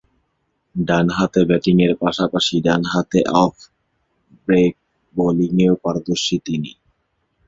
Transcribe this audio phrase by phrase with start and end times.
[0.75, 3.55] ডানহাতে ব্যাটিংয়ের পাশাপাশি ডানহাতে অফ
[4.45, 4.73] ব্রেক
[5.15, 6.71] বোলিংয়েও পারদর্শী তিনি।